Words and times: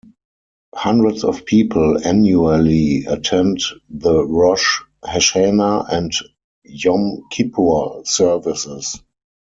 Hundreds 0.73 1.23
of 1.23 1.45
people 1.45 1.95
annually 2.03 3.05
attend 3.05 3.61
the 3.91 4.25
Rosh 4.25 4.79
Hashana 5.03 5.93
and 5.93 6.11
Yom 6.63 7.25
Kippur 7.29 8.01
services. 8.05 8.99